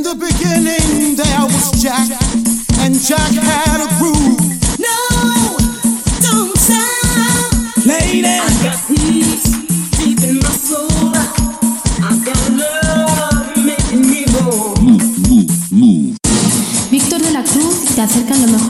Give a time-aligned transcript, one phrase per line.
[0.00, 2.08] In the beginning, there was Jack,
[2.80, 4.40] and Jack had a groove.
[4.80, 4.96] No,
[6.24, 7.84] don't stop.
[7.84, 9.44] Lady, I got peace
[10.00, 10.88] deep in my soul.
[12.00, 14.74] I got love making me whole.
[14.80, 16.16] Move, move, move.
[16.90, 18.69] Víctor de la Cruz te acerca lo mejor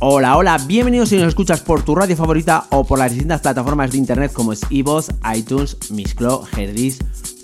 [0.00, 3.90] Hola, hola, bienvenidos si nos escuchas por tu radio favorita o por las distintas plataformas
[3.90, 6.98] de internet como es iVoox, iTunes, Mixcloud, Herdis,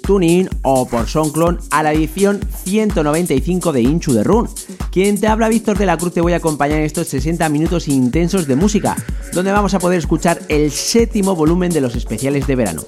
[0.04, 4.48] TuneIn o por SoundCloud a la edición 195 de Inchu de Run.
[4.92, 7.88] Quien te habla Víctor de la Cruz te voy a acompañar en estos 60 minutos
[7.88, 8.94] intensos de música,
[9.32, 12.82] donde vamos a poder escuchar el séptimo volumen de los especiales de verano,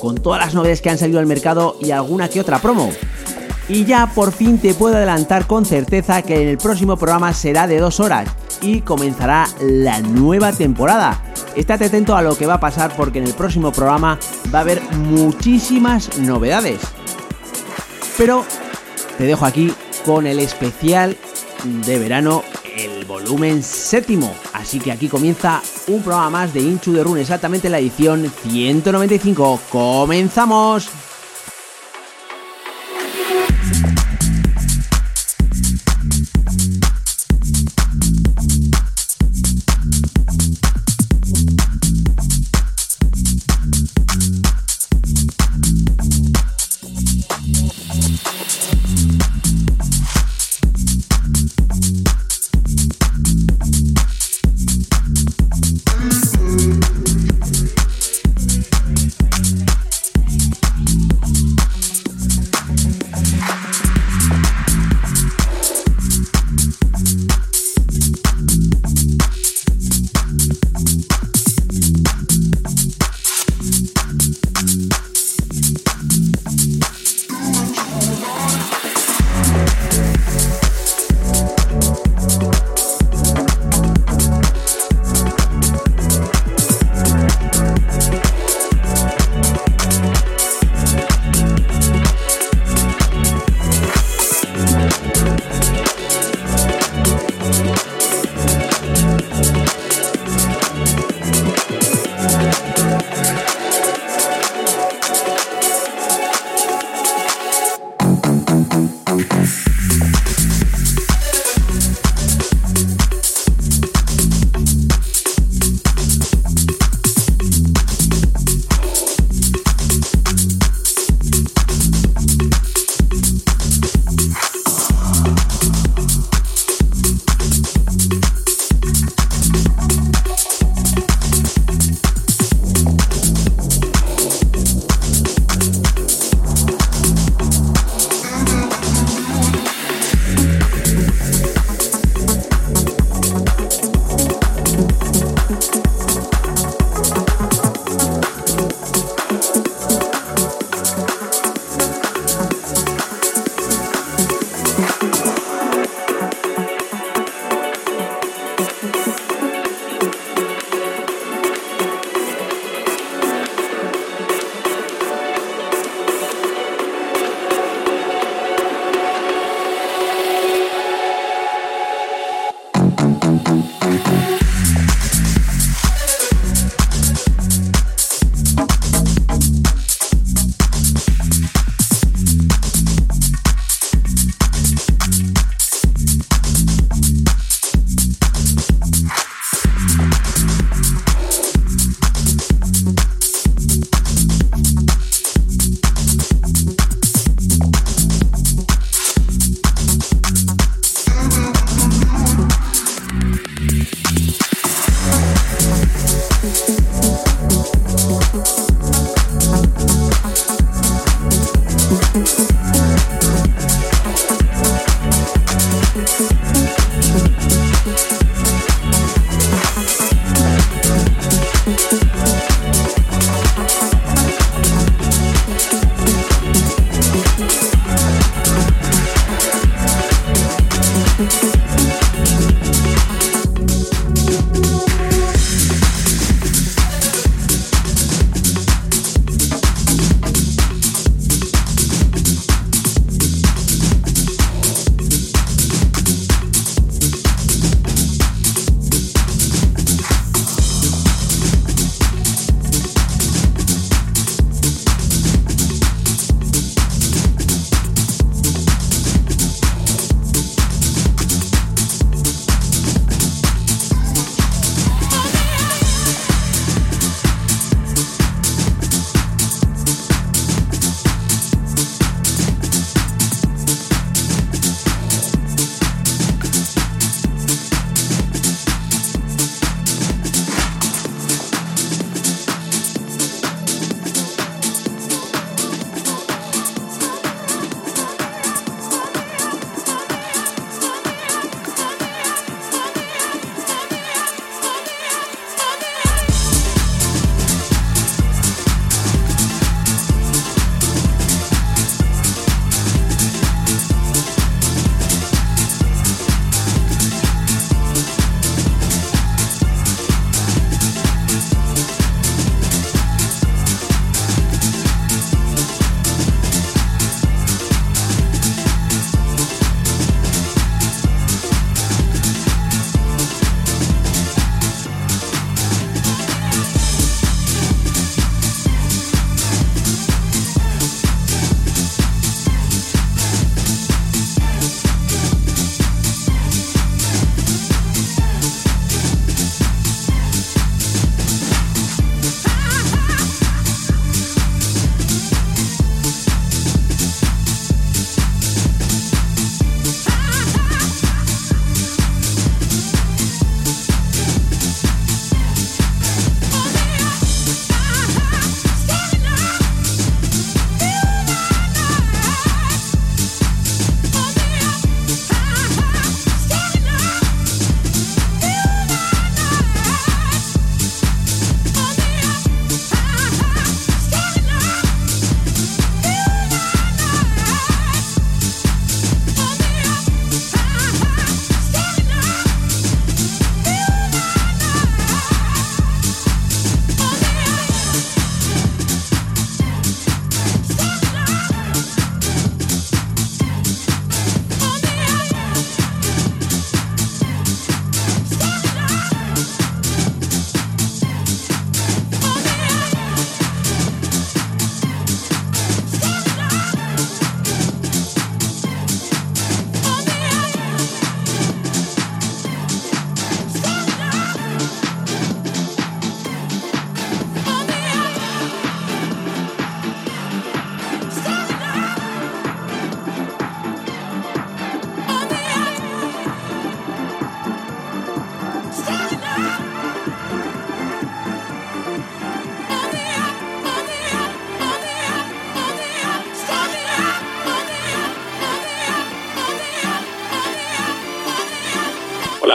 [0.00, 2.92] con todas las novedades que han salido al mercado y alguna que otra promo.
[3.68, 7.66] Y ya por fin te puedo adelantar con certeza que en el próximo programa será
[7.66, 8.28] de dos horas
[8.60, 11.22] y comenzará la nueva temporada.
[11.54, 14.18] Estate atento a lo que va a pasar porque en el próximo programa
[14.54, 16.80] va a haber muchísimas novedades.
[18.18, 18.44] Pero
[19.18, 19.72] te dejo aquí
[20.04, 21.16] con el especial
[21.64, 22.42] de verano,
[22.76, 24.32] el volumen séptimo.
[24.52, 29.60] Así que aquí comienza un programa más de Inchu de Rune, exactamente la edición 195.
[29.70, 31.05] ¡Comenzamos!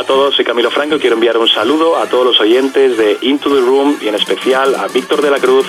[0.02, 2.98] Hola a todos, soy Camilo Franco y quiero enviar un saludo a todos los oyentes
[2.98, 5.68] de Into the Room y en especial a Víctor de la Cruz.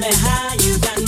[0.00, 0.99] me how you got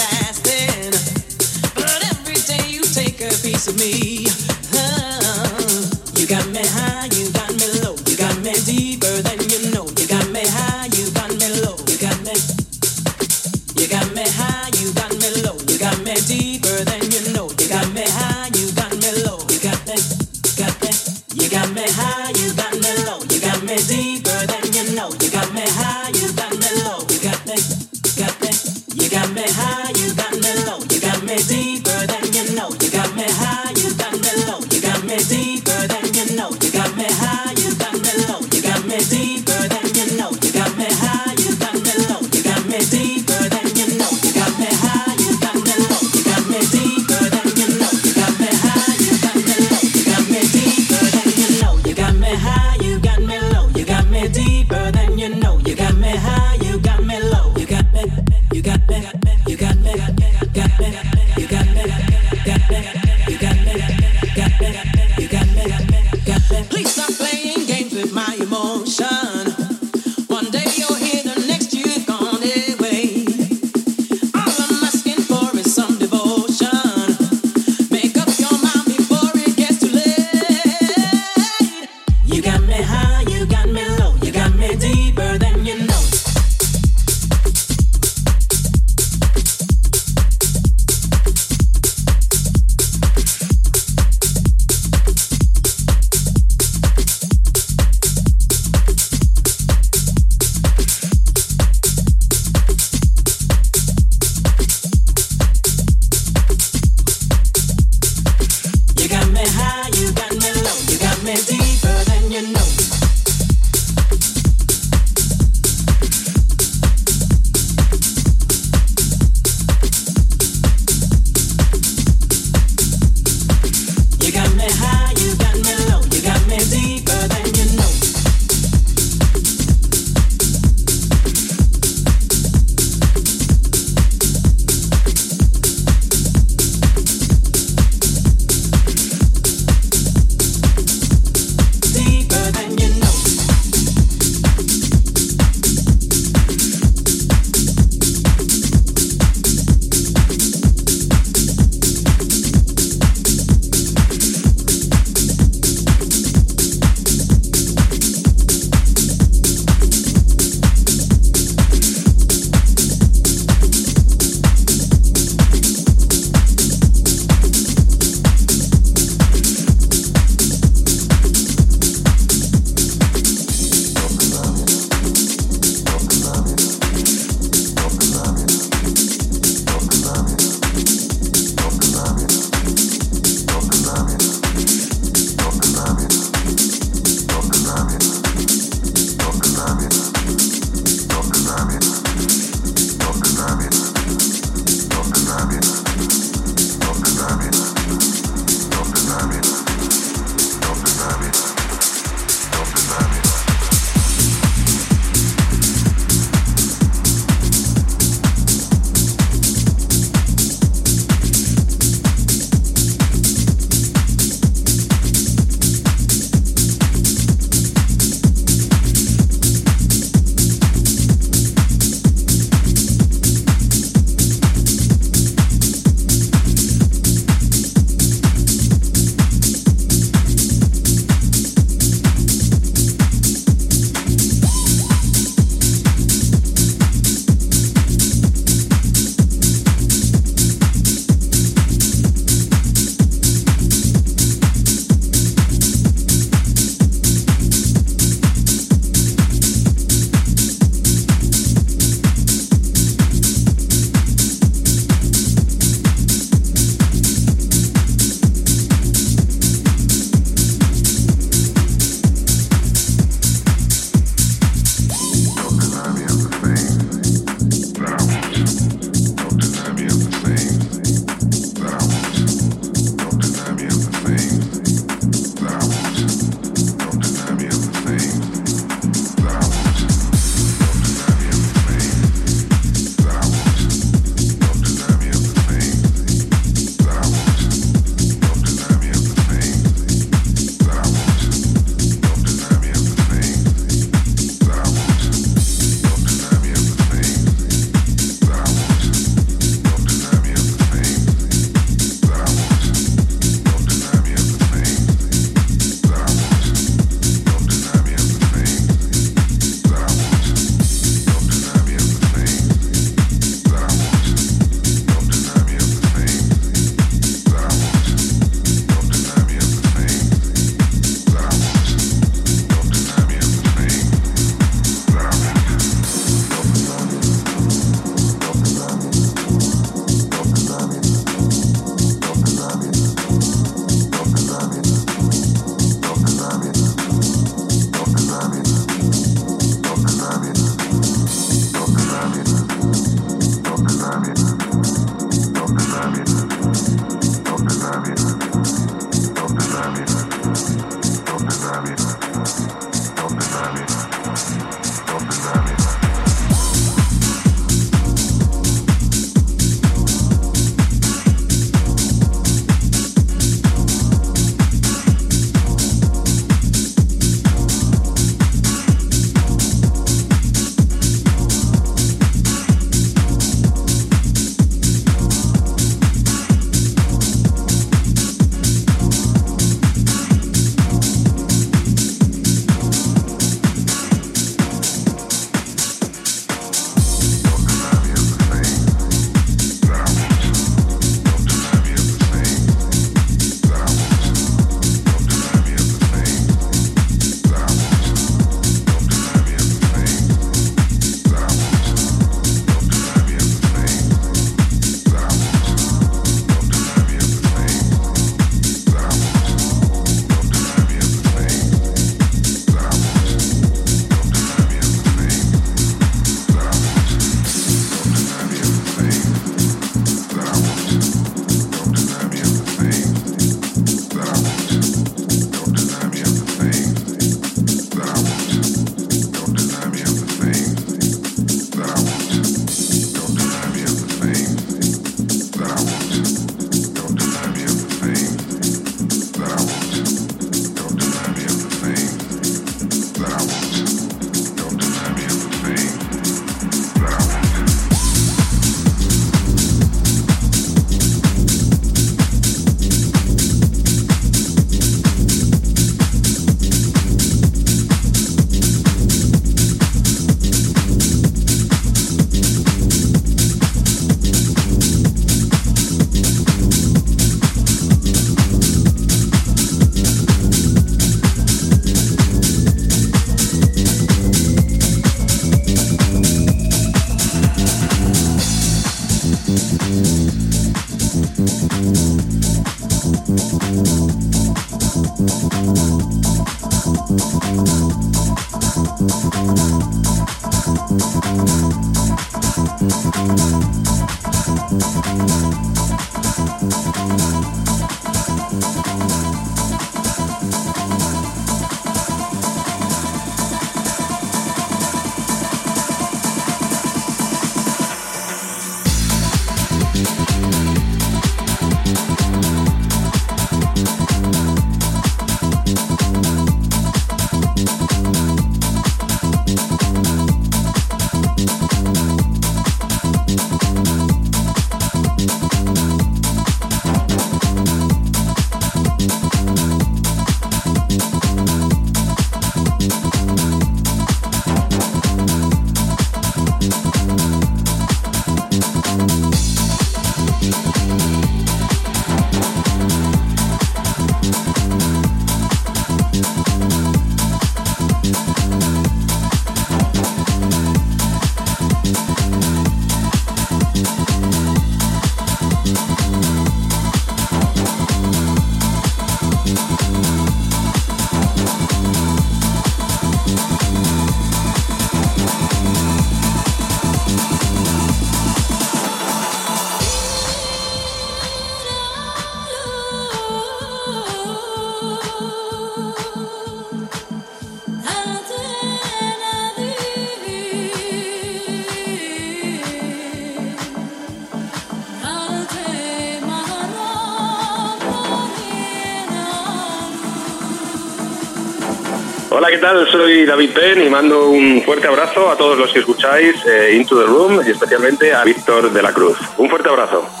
[592.65, 592.71] tal?
[592.71, 596.79] Soy David Penn y mando un fuerte abrazo a todos los que escucháis eh, Into
[596.79, 598.97] the Room y especialmente a Víctor de la Cruz.
[599.17, 600.00] Un fuerte abrazo.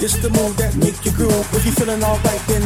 [0.00, 1.46] This the move that make you groove.
[1.54, 2.59] If you feeling alright, then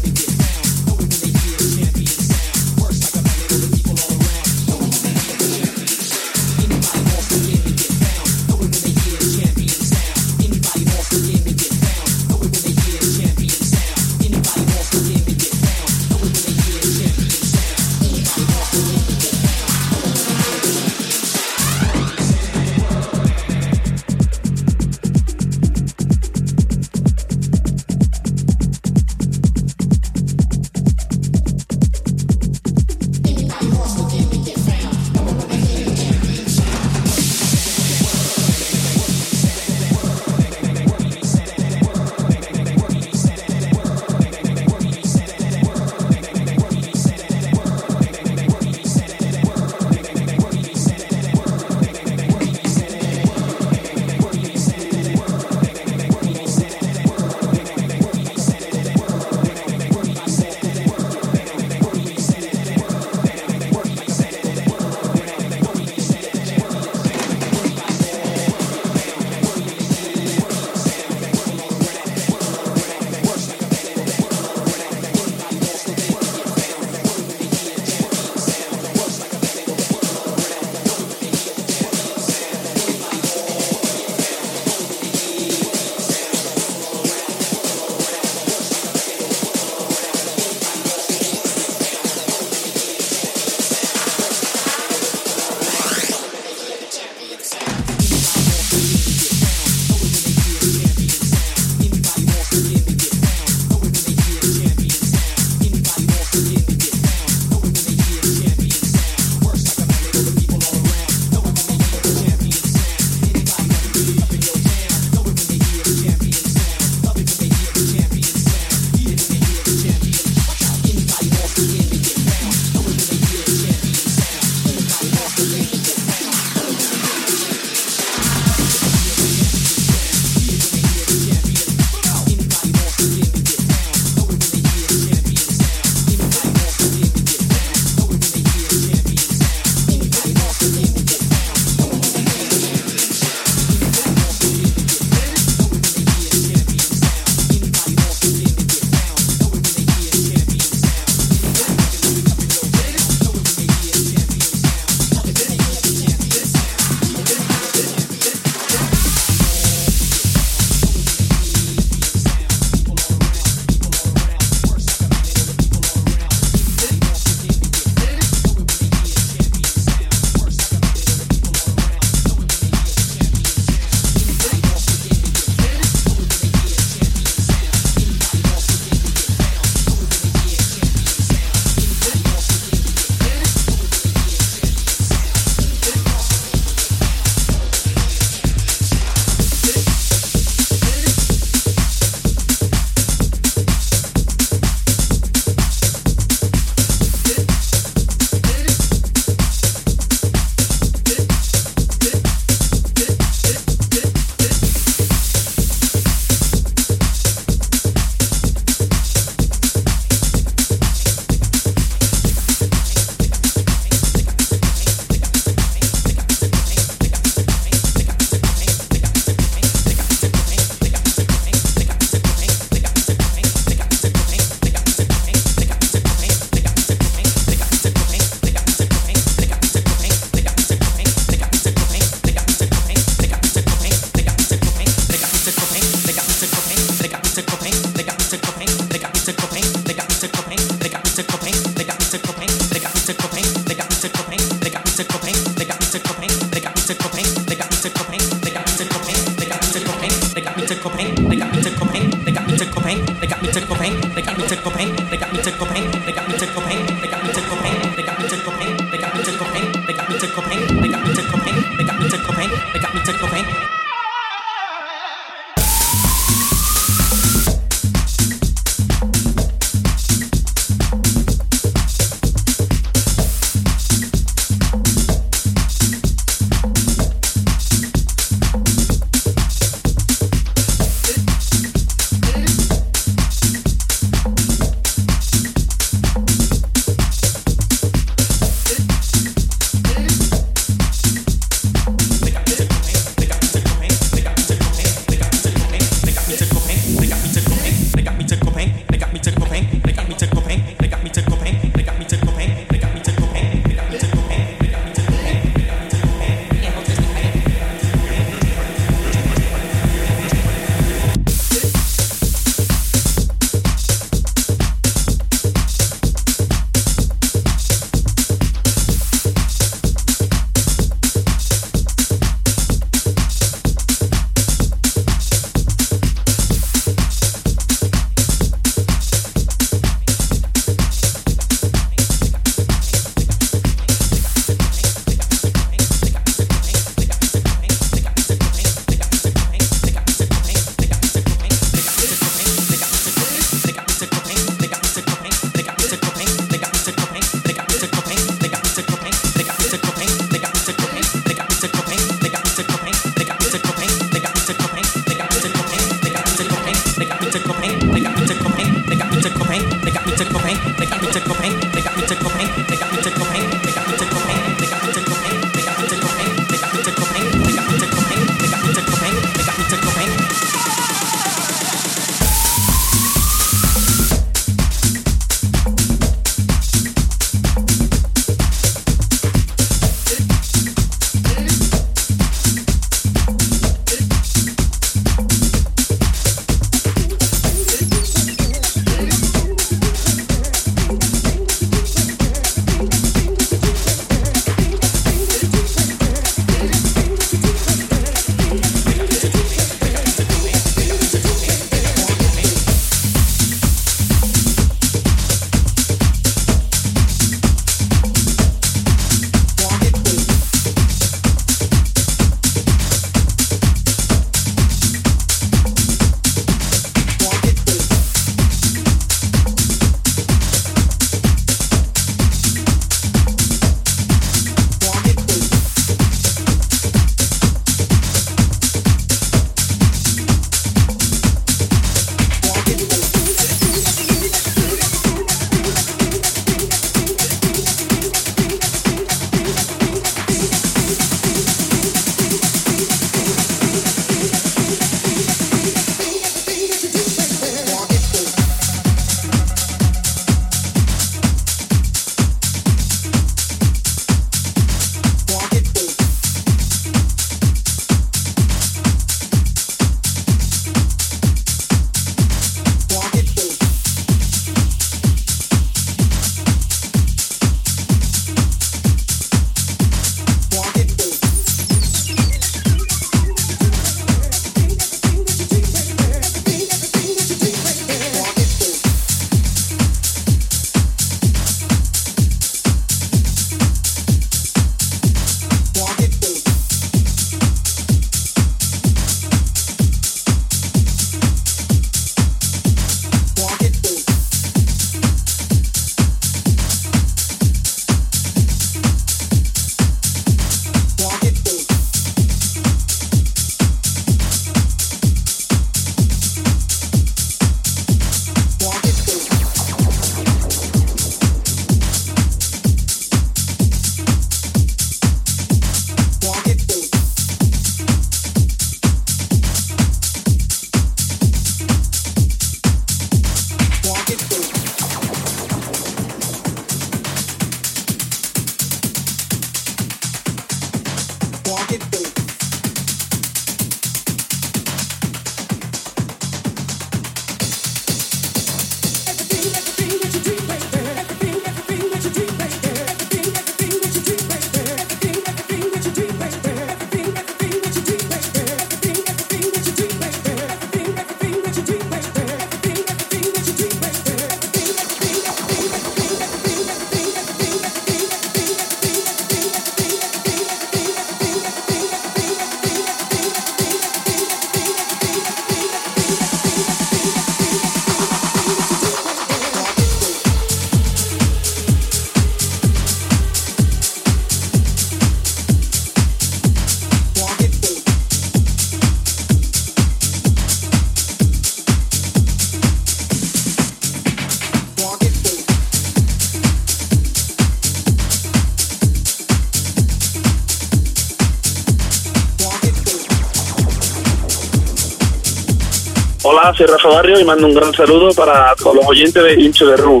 [596.58, 599.76] soy Rafa Barrio y mando un gran saludo para todos los oyentes de Into the
[599.76, 600.00] Room.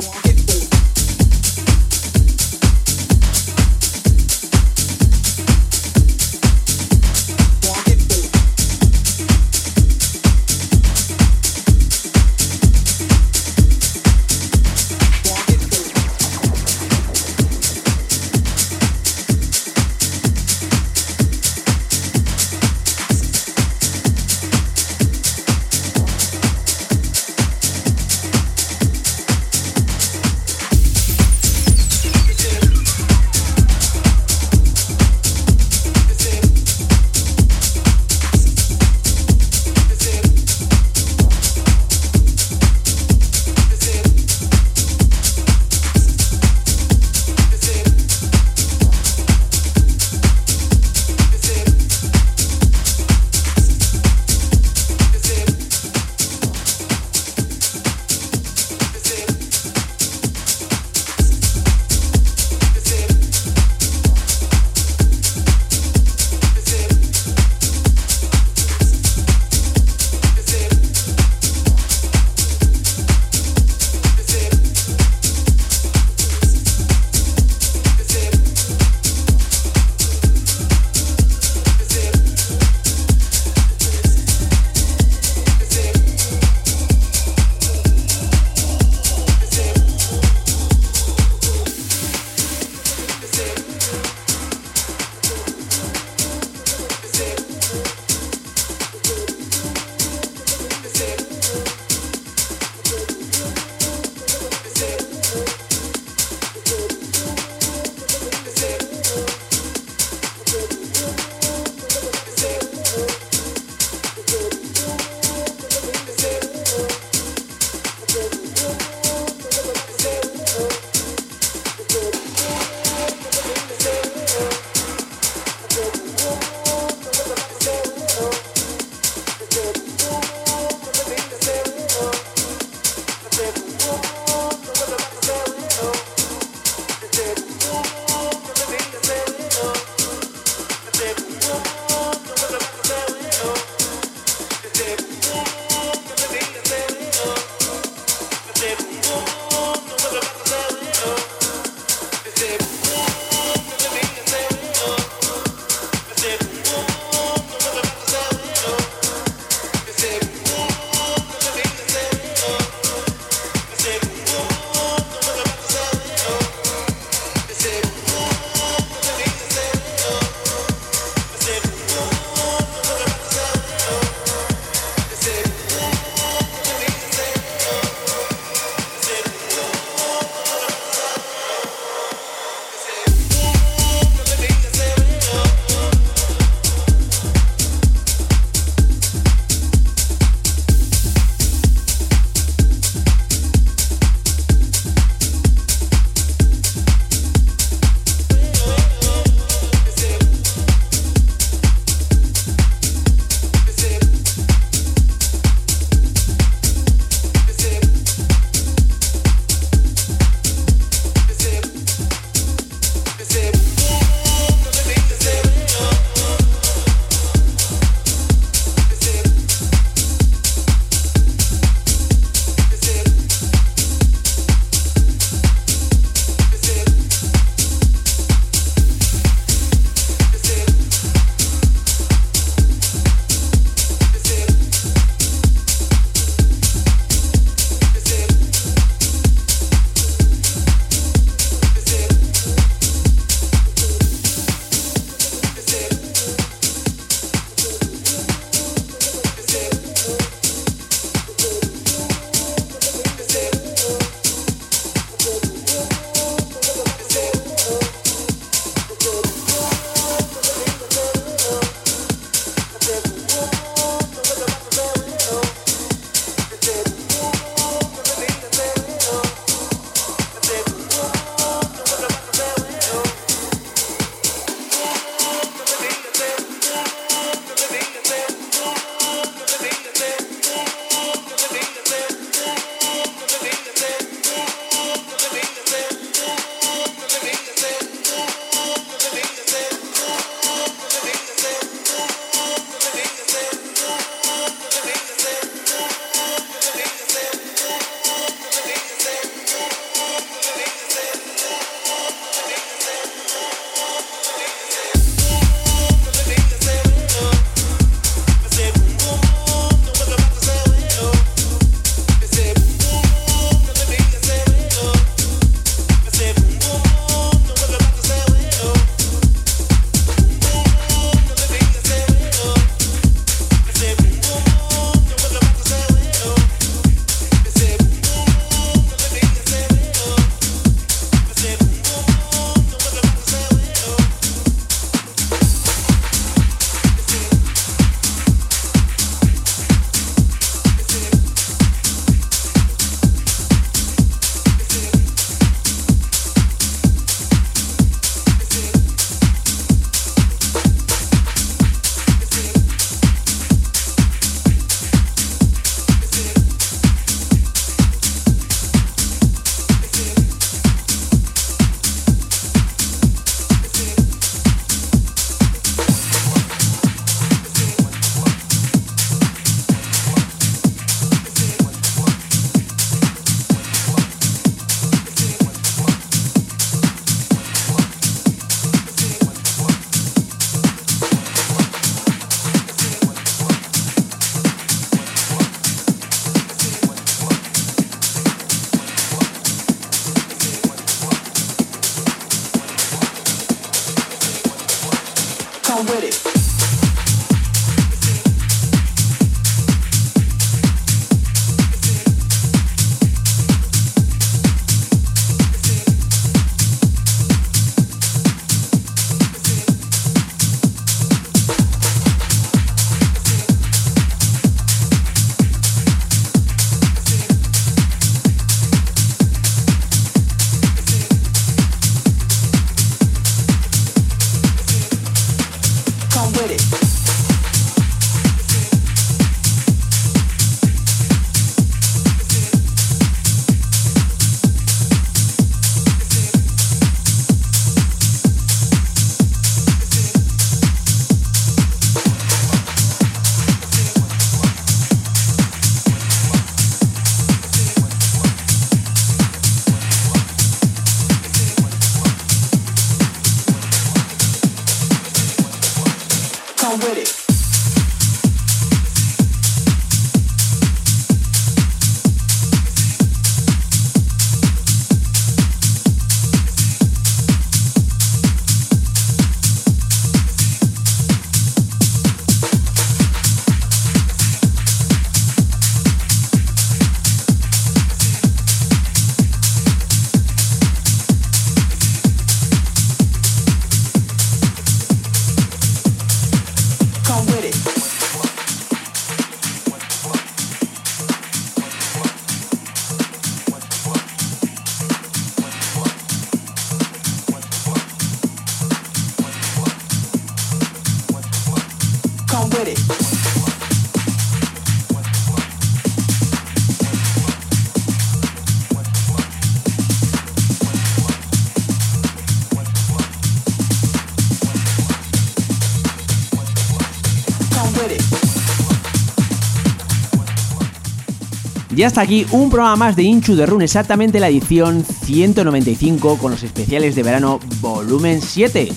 [521.78, 526.32] Ya está aquí un programa más de Inchu de Run, exactamente la edición 195 con
[526.32, 528.72] los especiales de verano volumen 7.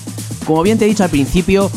[0.46, 1.68] Como bien te he dicho al principio,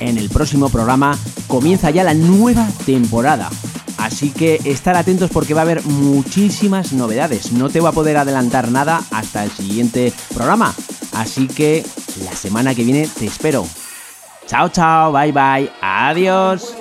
[0.00, 3.50] en el próximo programa comienza ya la nueva temporada.
[3.98, 7.52] Así que estar atentos porque va a haber muchísimas novedades.
[7.52, 10.74] No te va a poder adelantar nada hasta el siguiente programa.
[11.12, 11.84] Así que
[12.24, 13.66] la semana que viene te espero.
[14.46, 16.74] Chao, chao, bye, bye, adiós.